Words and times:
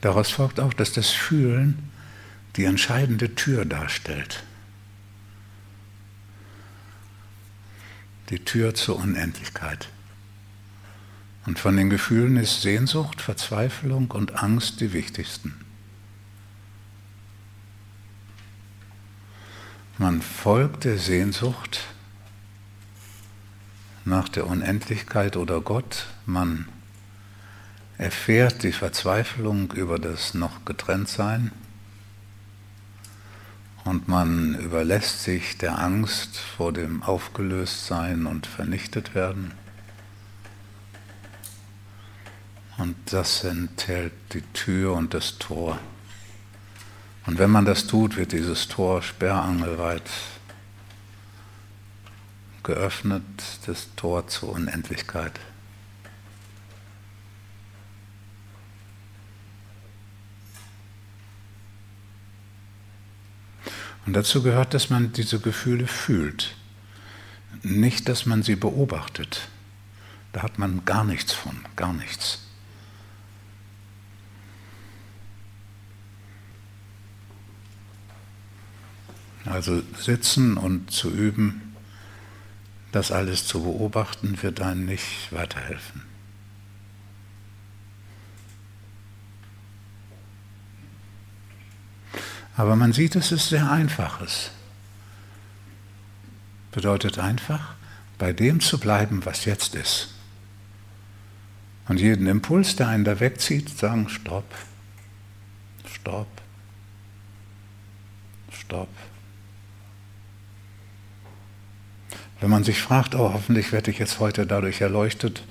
Daraus 0.00 0.30
folgt 0.30 0.60
auch, 0.60 0.72
dass 0.72 0.92
das 0.92 1.10
Fühlen 1.10 1.90
die 2.56 2.64
entscheidende 2.64 3.34
Tür 3.34 3.64
darstellt. 3.64 4.42
Die 8.30 8.38
Tür 8.44 8.74
zur 8.74 8.96
Unendlichkeit. 8.96 9.88
Und 11.46 11.58
von 11.58 11.76
den 11.76 11.90
Gefühlen 11.90 12.36
ist 12.36 12.62
Sehnsucht, 12.62 13.20
Verzweiflung 13.20 14.10
und 14.10 14.42
Angst 14.42 14.80
die 14.80 14.92
wichtigsten. 14.92 15.54
Man 19.98 20.22
folgt 20.22 20.84
der 20.84 20.98
Sehnsucht 20.98 21.80
nach 24.04 24.28
der 24.28 24.46
Unendlichkeit 24.46 25.36
oder 25.36 25.60
Gott, 25.60 26.06
man 26.24 26.66
erfährt 28.00 28.62
die 28.62 28.72
Verzweiflung 28.72 29.72
über 29.72 29.98
das 29.98 30.32
noch 30.32 30.64
Getrenntsein 30.64 31.52
und 33.84 34.08
man 34.08 34.54
überlässt 34.54 35.22
sich 35.22 35.58
der 35.58 35.78
Angst 35.78 36.38
vor 36.38 36.72
dem 36.72 37.02
Aufgelöstsein 37.02 38.24
und 38.24 38.46
vernichtet 38.46 39.14
werden. 39.14 39.52
Und 42.78 42.96
das 43.12 43.44
enthält 43.44 44.14
die 44.32 44.44
Tür 44.54 44.94
und 44.94 45.12
das 45.12 45.36
Tor. 45.36 45.78
Und 47.26 47.38
wenn 47.38 47.50
man 47.50 47.66
das 47.66 47.86
tut, 47.86 48.16
wird 48.16 48.32
dieses 48.32 48.68
Tor 48.68 49.02
sperrangelweit 49.02 50.10
geöffnet, 52.62 53.22
das 53.66 53.94
Tor 53.94 54.26
zur 54.26 54.52
Unendlichkeit. 54.52 55.38
Und 64.10 64.14
dazu 64.14 64.42
gehört, 64.42 64.74
dass 64.74 64.90
man 64.90 65.12
diese 65.12 65.38
Gefühle 65.38 65.86
fühlt, 65.86 66.56
nicht, 67.62 68.08
dass 68.08 68.26
man 68.26 68.42
sie 68.42 68.56
beobachtet. 68.56 69.42
Da 70.32 70.42
hat 70.42 70.58
man 70.58 70.84
gar 70.84 71.04
nichts 71.04 71.32
von, 71.32 71.56
gar 71.76 71.92
nichts. 71.92 72.40
Also 79.44 79.80
sitzen 79.96 80.56
und 80.56 80.90
zu 80.90 81.08
üben, 81.08 81.76
das 82.90 83.12
alles 83.12 83.46
zu 83.46 83.62
beobachten, 83.62 84.42
wird 84.42 84.60
einem 84.60 84.86
nicht 84.86 85.30
weiterhelfen. 85.30 86.02
Aber 92.56 92.76
man 92.76 92.92
sieht, 92.92 93.16
es 93.16 93.32
ist 93.32 93.48
sehr 93.48 93.70
einfaches. 93.70 94.50
Bedeutet 96.72 97.18
einfach, 97.18 97.74
bei 98.18 98.32
dem 98.32 98.60
zu 98.60 98.78
bleiben, 98.78 99.24
was 99.24 99.44
jetzt 99.44 99.74
ist. 99.74 100.14
Und 101.88 101.98
jeden 101.98 102.26
Impuls, 102.26 102.76
der 102.76 102.88
einen 102.88 103.04
da 103.04 103.18
wegzieht, 103.18 103.76
sagen, 103.76 104.08
stopp, 104.08 104.44
stopp, 105.84 106.28
stopp. 108.52 108.88
Wenn 112.40 112.50
man 112.50 112.64
sich 112.64 112.80
fragt, 112.80 113.14
oh, 113.14 113.32
hoffentlich 113.32 113.72
werde 113.72 113.90
ich 113.90 113.98
jetzt 113.98 114.18
heute 114.18 114.46
dadurch 114.46 114.80
erleuchtet, 114.80 115.42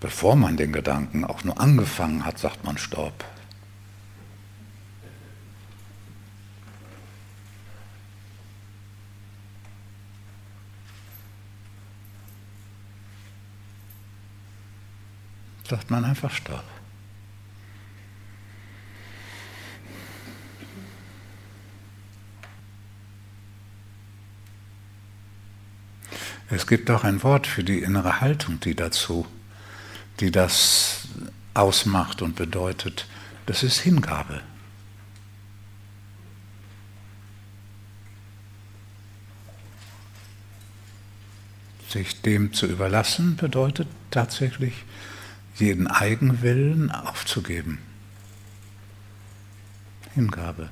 bevor 0.00 0.36
man 0.36 0.56
den 0.56 0.72
Gedanken 0.72 1.24
auch 1.24 1.44
nur 1.44 1.60
angefangen 1.60 2.24
hat, 2.24 2.38
sagt 2.38 2.64
man 2.64 2.78
Stopp. 2.78 3.24
Sagt 15.68 15.90
man 15.90 16.04
einfach 16.06 16.30
Stopp. 16.30 16.64
Es 26.48 26.66
gibt 26.66 26.90
auch 26.90 27.04
ein 27.04 27.22
Wort 27.22 27.46
für 27.46 27.62
die 27.62 27.80
innere 27.80 28.22
Haltung, 28.22 28.58
die 28.60 28.74
dazu, 28.74 29.26
die 30.20 30.30
das 30.30 31.06
ausmacht 31.52 32.22
und 32.22 32.36
bedeutet. 32.36 33.06
Das 33.44 33.62
ist 33.62 33.80
Hingabe. 33.80 34.40
Sich 41.90 42.22
dem 42.22 42.54
zu 42.54 42.66
überlassen 42.66 43.36
bedeutet 43.36 43.88
tatsächlich, 44.10 44.72
jeden 45.60 45.86
Eigenwillen 45.86 46.90
aufzugeben. 46.90 47.78
Hingabe. 50.14 50.70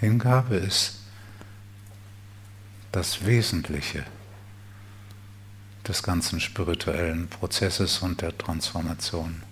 Hingabe 0.00 0.56
ist 0.56 1.00
das 2.92 3.26
Wesentliche 3.26 4.04
des 5.86 6.02
ganzen 6.02 6.40
spirituellen 6.40 7.28
Prozesses 7.28 7.98
und 7.98 8.20
der 8.20 8.36
Transformation. 8.36 9.42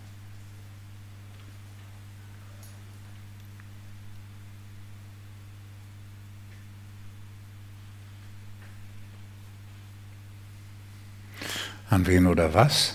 An 11.89 12.07
wen 12.07 12.27
oder 12.27 12.55
was? 12.55 12.95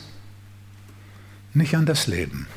Nicht 1.54 1.76
an 1.76 1.86
das 1.86 2.08
Leben. 2.08 2.48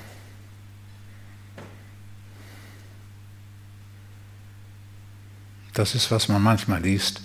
Das 5.72 5.94
ist, 5.94 6.10
was 6.10 6.28
man 6.28 6.40
manchmal 6.40 6.82
liest, 6.82 7.20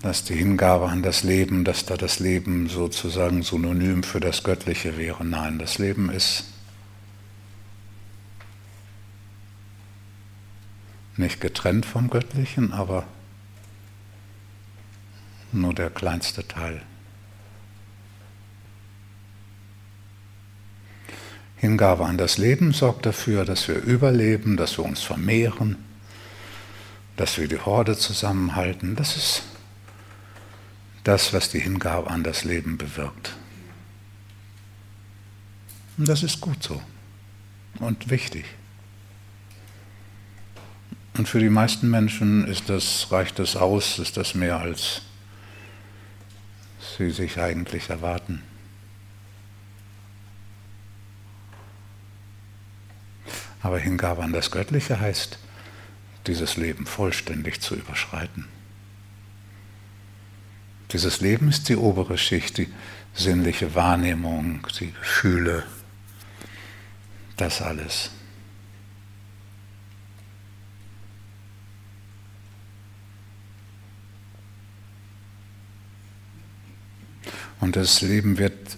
dass 0.00 0.24
die 0.24 0.34
Hingabe 0.34 0.88
an 0.88 1.02
das 1.02 1.22
Leben, 1.22 1.64
dass 1.64 1.86
da 1.86 1.96
das 1.96 2.18
Leben 2.18 2.68
sozusagen 2.68 3.42
synonym 3.42 4.02
für 4.02 4.20
das 4.20 4.42
Göttliche 4.42 4.96
wäre. 4.96 5.24
Nein, 5.24 5.58
das 5.58 5.78
Leben 5.78 6.10
ist 6.10 6.44
nicht 11.16 11.40
getrennt 11.40 11.86
vom 11.86 12.10
Göttlichen, 12.10 12.72
aber 12.72 13.06
nur 15.60 15.74
der 15.74 15.90
kleinste 15.90 16.46
Teil. 16.46 16.82
Hingabe 21.56 22.04
an 22.04 22.18
das 22.18 22.36
Leben 22.36 22.72
sorgt 22.72 23.06
dafür, 23.06 23.44
dass 23.44 23.68
wir 23.68 23.76
überleben, 23.76 24.56
dass 24.56 24.76
wir 24.76 24.84
uns 24.84 25.02
vermehren, 25.02 25.76
dass 27.16 27.38
wir 27.38 27.48
die 27.48 27.58
Horde 27.58 27.96
zusammenhalten. 27.96 28.96
Das 28.96 29.16
ist 29.16 29.44
das, 31.04 31.32
was 31.32 31.48
die 31.48 31.60
Hingabe 31.60 32.10
an 32.10 32.22
das 32.22 32.44
Leben 32.44 32.76
bewirkt. 32.76 33.34
Und 35.96 36.08
das 36.08 36.22
ist 36.22 36.40
gut 36.40 36.62
so 36.62 36.82
und 37.78 38.10
wichtig. 38.10 38.44
Und 41.16 41.28
für 41.28 41.38
die 41.38 41.48
meisten 41.48 41.88
Menschen 41.90 42.46
ist 42.46 42.68
das, 42.68 43.06
reicht 43.12 43.38
das 43.38 43.56
aus, 43.56 43.98
ist 43.98 44.16
das 44.16 44.34
mehr 44.34 44.58
als 44.58 45.02
sie 46.96 47.10
sich 47.10 47.38
eigentlich 47.38 47.90
erwarten. 47.90 48.42
Aber 53.62 53.78
Hingabe 53.78 54.22
an 54.22 54.32
das 54.32 54.50
Göttliche 54.50 55.00
heißt, 55.00 55.38
dieses 56.26 56.56
Leben 56.56 56.86
vollständig 56.86 57.60
zu 57.60 57.74
überschreiten. 57.74 58.46
Dieses 60.92 61.20
Leben 61.20 61.48
ist 61.48 61.68
die 61.68 61.76
obere 61.76 62.18
Schicht, 62.18 62.58
die 62.58 62.68
sinnliche 63.14 63.74
Wahrnehmung, 63.74 64.66
die 64.78 64.92
Gefühle, 64.92 65.64
das 67.36 67.62
alles. 67.62 68.10
Und 77.64 77.76
das 77.76 78.02
Leben 78.02 78.36
wird 78.36 78.76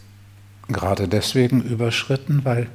gerade 0.69 1.09
deswegen 1.09 1.61
überschritten, 1.61 2.44
weil 2.44 2.69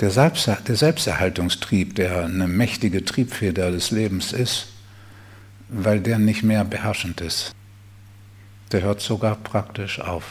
Der, 0.00 0.10
Selbst, 0.10 0.46
der 0.46 0.76
Selbsterhaltungstrieb, 0.76 1.94
der 1.94 2.26
eine 2.26 2.46
mächtige 2.46 3.04
Triebfeder 3.06 3.70
des 3.72 3.90
Lebens 3.90 4.32
ist, 4.32 4.68
weil 5.70 6.00
der 6.00 6.18
nicht 6.18 6.42
mehr 6.42 6.62
beherrschend 6.64 7.22
ist, 7.22 7.52
der 8.70 8.82
hört 8.82 9.00
sogar 9.00 9.34
praktisch 9.36 9.98
auf. 9.98 10.24